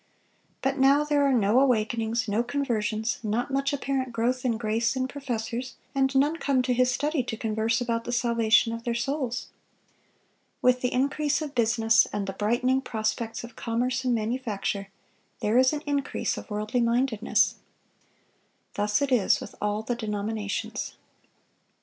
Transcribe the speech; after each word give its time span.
But 0.63 0.79
now 0.79 1.03
there 1.03 1.23
are 1.23 1.31
no 1.31 1.59
awakenings, 1.59 2.27
no 2.27 2.41
conversions, 2.41 3.19
not 3.21 3.51
much 3.51 3.71
apparent 3.71 4.11
growth 4.11 4.43
in 4.43 4.57
grace 4.57 4.95
in 4.95 5.07
professors, 5.07 5.75
and 5.93 6.15
none 6.15 6.37
come 6.37 6.63
to 6.63 6.73
his 6.73 6.89
study 6.89 7.21
to 7.21 7.37
converse 7.37 7.81
about 7.81 8.05
the 8.05 8.11
salvation 8.11 8.73
of 8.73 8.83
their 8.83 8.95
souls. 8.95 9.49
With 10.59 10.81
the 10.81 10.91
increase 10.91 11.39
of 11.39 11.53
business, 11.53 12.07
and 12.11 12.25
the 12.25 12.33
brightening 12.33 12.81
prospects 12.81 13.43
of 13.43 13.55
commerce 13.55 14.03
and 14.03 14.15
manufacture, 14.15 14.87
there 15.39 15.59
is 15.59 15.71
an 15.71 15.81
increase 15.81 16.35
of 16.35 16.49
worldly 16.49 16.81
mindedness. 16.81 17.57
_Thus 18.73 19.03
it 19.03 19.11
is 19.11 19.39
with 19.39 19.53
all 19.61 19.83
the 19.83 19.93
denominations. 19.95 20.95